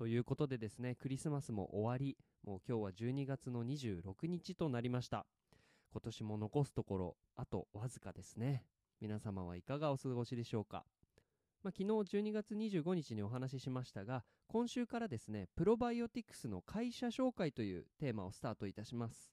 [0.00, 5.26] ということでですねクリスマスも終わりもう今日は12月の26日となりました。
[5.92, 8.64] 今年も残すところあとわずかですね。
[9.02, 10.86] 皆様はいかがお過ごしでしょうか。
[11.62, 19.30] まあ、昨日12月25日にお話ししましたが今週からですねプロバイオティクスの会社紹介というテーマをスタートいたします。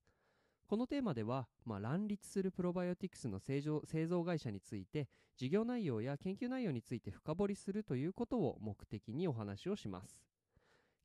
[0.67, 5.07] このテーマでは、まあ、乱立するプロバイオティクスの製造製造会社について
[5.37, 10.27] 事業内容や研究内容について深掘りするということを目的にお話をします。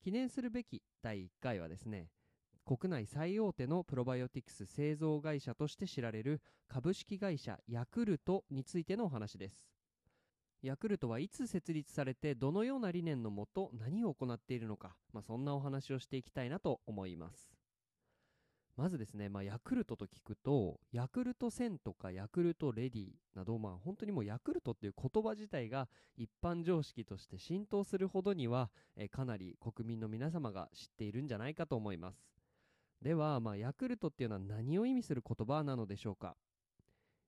[0.03, 2.09] 記念するべき第1回はですね
[2.65, 9.69] 国内最大手のプロバイオティクス製造会社として知られる株式会社ヤクルトについてのお話です。
[10.63, 17.62] ヤクルトはいつ設立されてどのような理念のもと何を行っているのか、まあ、そんなお話をしていきたいなと思います。
[18.77, 32.33] まずですね、まあ、ヤクルトと聞くとヤクルト1000とかヤクルトレディなど、まあ、本当にもうヤクルトっていう言葉自体が一般常識として浸透するほどには、えかなり国民の皆様が知っているんじゃないかと思います。
[33.03, 36.37] では、まあ、ヤクルトっていうのは何を意味する言葉なのでしょうか。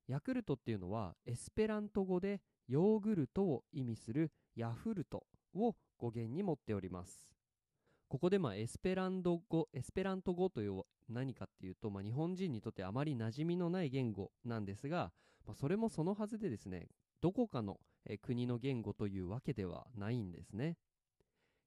[0.07, 7.34] ヤクルトっていうのはエスペラント語でヨーグルトを意味するヤフルトを語源に持っております。
[8.15, 15.11] ここでまあエスペランド語エスペラント語という何かっていうと、まあ、日本人にとってあまり馴染みのない言語なんですが、
[15.45, 16.87] まあ、それもそのはずでですね
[17.21, 17.81] どこかの
[18.23, 20.77] 国の言語というわけではないんですね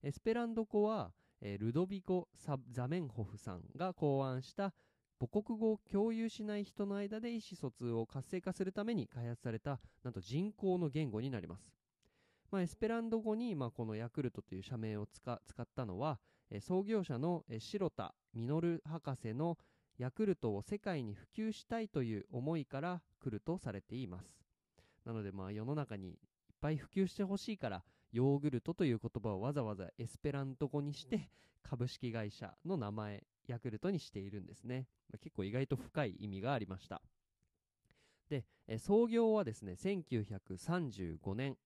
[0.01, 2.29] エスペランド語はルドビコ・
[2.71, 4.73] ザメンホフさんが考案した
[5.19, 11.73] 母国語を共有しない人の間で意思疎通を活性化するために開発されたなんと人工の言語になります。
[12.49, 16.17] まあ、エスペランド語に、まあ、このヤクルトという社名を使ったのは、
[16.61, 19.57] 創業者の白田稔博士の
[19.97, 24.29] ヤクルトを世界に普及したいという思いから来るとされています。
[25.05, 26.15] なのでまあ世の中にいっ
[26.61, 31.29] ぱい普及してほしいからヨーグルトという言葉をわざわざエスペラント語にして
[31.63, 34.87] 株式会社の名前ヤクルトにしているんですね。
[35.19, 37.01] 結構意外と深い意味がありました。
[38.29, 38.45] で、
[38.77, 41.57] 創業はですね、1935年、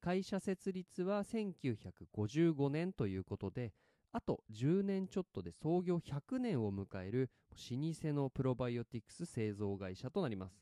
[0.00, 3.72] 会社設立は1955年ということで、
[4.16, 7.56] あと10年ちょっとで創業100年を迎える老
[8.08, 10.56] 舗のプロバイオティクス製造会社となります。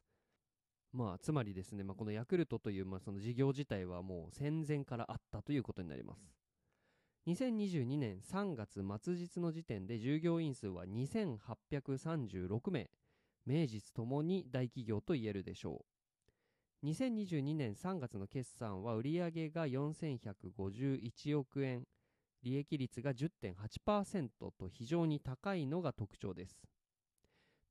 [0.92, 6.34] まあ、つまりですね、まあ、このヤクルトという、まあ、その事業自体はもう戦前からあったということになります。
[7.28, 12.91] 2022年3月末日の時点で従業員数は2836名
[13.47, 15.84] 名実ともに大企業と言えるでしょ
[16.82, 21.86] う2022年3月の決算は売上が4151億円
[22.44, 26.60] 利益率が10.8%と非常に高いのが特徴です。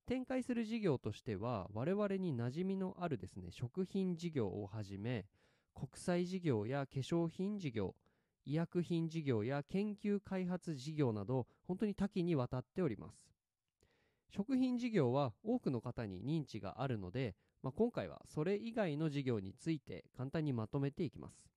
[0.05, 5.25] 展開する事業としては我々に馴染みのあるですね食品事業をはじめ
[5.73, 7.95] 国際事業や化粧品事業
[8.45, 13.29] 医薬品事業や研究開発事業など本当に多岐にわたっております。
[14.29, 21.47] 食品事業は多くの方に認知があるので、まあ、今回はそれ以外の事業について簡単にまとめていきます。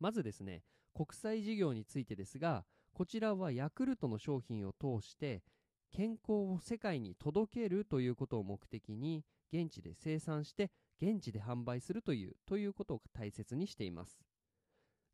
[0.00, 0.62] まずですね
[0.98, 5.44] 国際事業についてですがこちらはヤクルトの商品を通して
[5.92, 14.18] 健康を世界に届けるということを目的に現地で生産して現地で販売するというということを大切にしています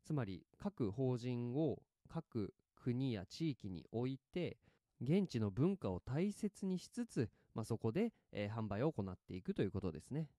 [0.03, 4.57] つまり各法人を各国や地域に置いて
[5.01, 10.29] 現地の文化を大切にしつつ、まあ、そこで、えー、販売を行っていくということですね。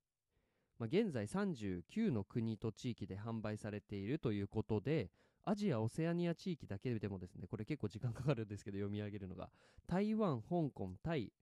[0.79, 5.11] まあ、現在39の国と地域で販売されているということで
[5.49, 9.49] アジア・オセアニア地域だけでもですねこれ結構時間かかるんですけど読み上げるのが
[9.87, 11.33] 台湾、香港、タイ、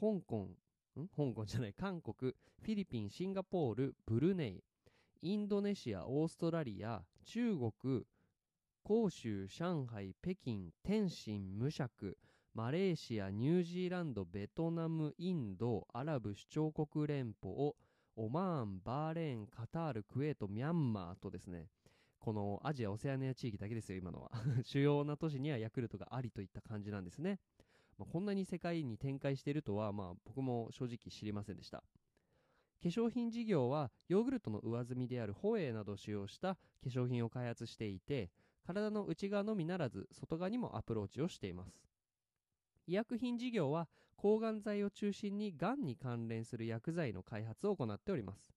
[0.00, 0.48] 香港
[0.98, 1.08] ん？
[1.14, 4.64] 香港じゃない韓国、フィリピン、シンガポール、ブルネイ、
[5.20, 8.04] インドネシア、オーストラリア、中国、
[8.86, 12.16] 広州、上海、北京、天津、無釈、
[12.54, 17.74] マレーシア、ニュージーランド、ベトナム、インド、アラブ首長国連邦、
[18.16, 21.68] オマーン、バーレーン、カタール、クウェート、ミャンマーとですね、
[22.22, 24.30] このアジア・オセアニア地域だけですよ、今のは。
[24.62, 27.40] 主要な都市にはヤクルトがありといった感じなんですね。
[27.98, 31.82] まあ、こんなに世界に展開しているとは、まあ、僕も正直知りませんでした。
[32.82, 38.30] 化粧品事業はヨーグルトの上積みであるホエーなどを使用した化粧品を開発していて
[38.66, 41.86] 体の内側のみならず外側にもアプローチをしています
[42.88, 48.52] 医薬品事業は抗がん剤を中心にがんに関連する薬剤の開発を行っております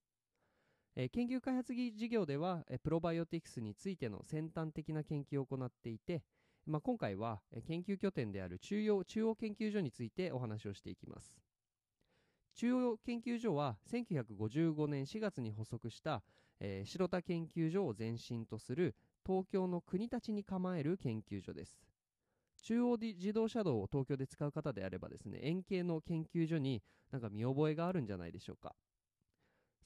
[0.98, 6.24] えー研究開発事業では、えプロバイオティクスについての先端的な研究を行っていて、
[6.66, 11.36] まあ、今回は、え研究拠点である中央中央研究所についてお話をしていきます。
[12.54, 16.24] 中央研究所は1955年4月に発足した、
[16.62, 18.96] えー白田研究所を前身とする
[19.26, 21.78] 東京の国立に構える研究所です。
[22.62, 26.82] 中央自動車道を東京で使う方であればですね円形の研究所に
[27.12, 28.74] なんか見覚えがあるんじゃないでしょうか。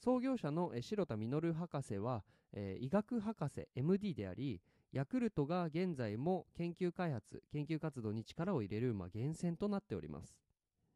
[0.02, 2.24] 創業者のえー白田稔博士は、
[2.54, 4.62] えー医学博士 MD であり
[4.92, 10.34] ヤクルトが現在も研究開発研究活動に力を入れる、まあ、源泉となっております。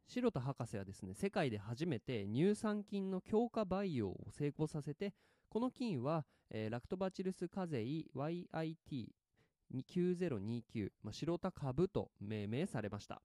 [0.07, 5.13] 白田博士はですね世界で初めて乳酸菌の強化培養を成功させて
[5.49, 13.21] この菌は、えーラクトバチルスカゼイ YIT9029、まあ、白田株と命名されました。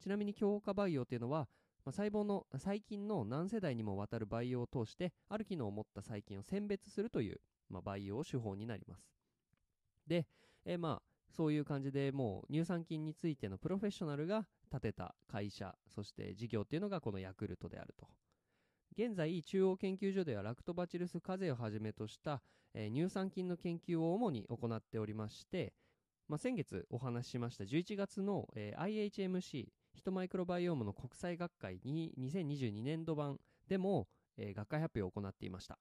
[0.00, 1.48] ちなみに強化培養というのは
[1.84, 9.12] まあ細胞の細菌の何世代にもわたる培養を通してある機能を持った細菌を選別するという、まあ、培養手法になります。
[10.06, 10.26] で、
[10.64, 18.06] えーまあそういう感じでもう乳酸菌についてのプロフェッショナルが立てた会社そして事業っていうのがこのヤクルトであると。
[18.94, 22.42] 現在中央研究所ではラクトバチルス風邪をはじめとした、
[22.74, 25.72] えー乳酸菌の研究を主に行っておりまして、
[26.28, 35.78] まあ、先月お話ししました11月の、えー IHMC ヒトマイクロバイオームの国際学会に2022年度版でも、えー学会発表を行っていました。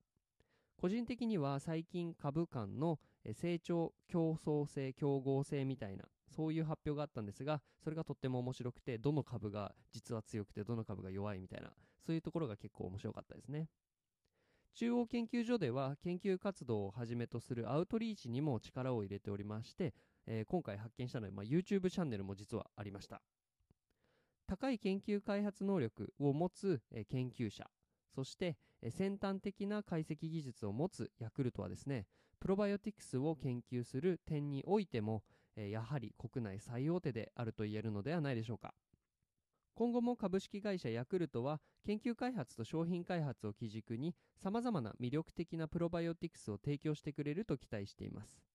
[0.81, 2.99] 個人的には最近株間の
[3.33, 6.05] 成長競争性競合性みたいな
[6.35, 11.69] そういう発表があったんですがそれがとっても面白くてどの株が実は強くてどの株が弱いみたいな
[12.03, 13.67] そういうところが結構面白かったですね。
[14.73, 19.93] 中央研究所では研究活動をはじめとするアウトリーチにも力を入れておりまして、
[20.25, 23.21] えー今回発見したのは、まあ、YouTube チャンネルも実はありました。
[24.51, 27.69] 高い研究開発能力を持つ、研究者
[28.13, 28.57] そして、
[28.89, 32.05] 先端的な解析技術を持つヤクルトはですね
[32.41, 35.23] プロバイオティクスを研究する点においても、
[35.55, 38.73] やはり国内最大手であると言えるのではないでしょうか。
[39.73, 48.50] 今後も株式会社ヤクルトは研究開発と商品開発を基軸にさまざまな魅力的なプロバイオティクスを提供してくれると期待しています。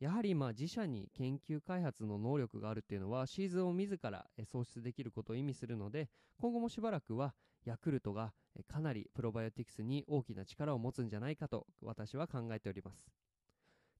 [0.00, 6.08] やはりまあ自社に研究開発の能力があるっていうのはシーズンを自ら創出できることを意味するので
[6.40, 7.34] 今後もしばらくは
[7.66, 8.32] ヤクルトが
[8.66, 13.06] かなりプロバイオティクスに大きな力を持つんじゃないかと私は考えております。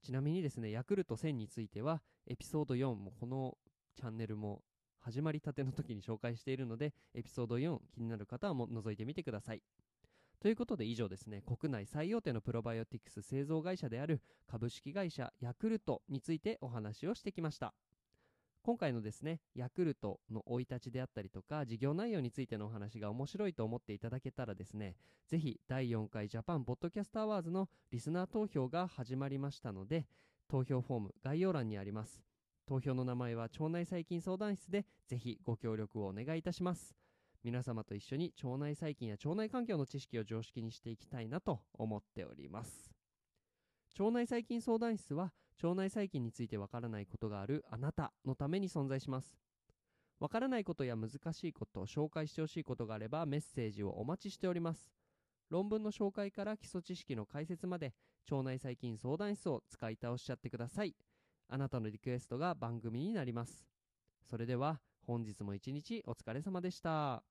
[0.02, 3.58] ちなみにですねヤクルト1000についてはエピソード4もこの
[3.94, 4.62] チャンネルも
[5.00, 9.62] 始まりたての時に紹介しているのでエピソード4気になる方はも覗いてみてください。
[10.40, 11.42] ということで以上ですね。
[11.42, 17.74] 国内最大手のプロバイオティクス製造会社である株式会社ヤクルトについてお話をしてきました。
[18.62, 24.96] 今回のですねヤクルトの生い立ちであったりとか事業内容についてのお話が面白いと思っていただけたらですね
[25.28, 30.06] ぜひ第4回ジャパンポッドキャストアワーズのリスナー投票が始まりましたので
[30.46, 32.20] 投票フォーム概要欄にあります。
[32.66, 36.94] 投票の名前は腸内細菌相談室でぜひご協力をお願いいたします。
[37.42, 42.90] 皆様と一緒に腸内細菌や腸内環境の知識を常識にしていきたいなと思っております。
[43.98, 45.32] 腸内細菌相談室は
[45.62, 49.36] 腸内細菌についてわからないことがあるあなたのために存在します。
[50.20, 54.92] わからないことや難しいことを紹介してほしいことがあればメッセージをお待ちしております。
[55.48, 57.94] 論文の紹介から基礎知識の解説まで
[58.30, 60.94] 腸内細菌相談室を使い倒しちゃってください。
[61.48, 63.66] あなたのリクエストが番組になります。
[64.28, 67.29] それでは本日も一日お疲れ様でした。